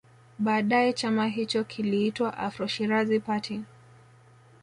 [0.39, 3.61] Baadae chama hicho kiliitwa Afro Shirazi Party